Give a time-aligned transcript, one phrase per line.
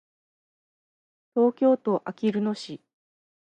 [1.35, 2.81] 東京都あきる野市